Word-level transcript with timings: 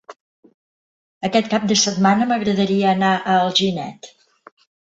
Aquest 1.29 1.51
cap 1.51 1.67
de 1.73 1.77
setmana 1.83 2.29
m'agradaria 2.33 2.89
anar 2.95 3.13
a 3.35 3.39
Alginet. 3.45 4.13